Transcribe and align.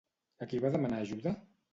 A 0.45 0.47
qui 0.53 0.61
va 0.63 0.71
demanar 0.75 1.01
ajuda? 1.05 1.35